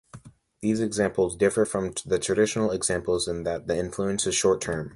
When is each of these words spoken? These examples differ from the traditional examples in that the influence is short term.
These 0.61 0.79
examples 0.79 1.35
differ 1.35 1.63
from 1.63 1.93
the 2.07 2.17
traditional 2.17 2.71
examples 2.71 3.27
in 3.27 3.43
that 3.43 3.67
the 3.67 3.77
influence 3.77 4.25
is 4.25 4.33
short 4.33 4.59
term. 4.59 4.89